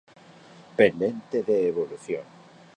[0.79, 2.25] Pendente de evolución.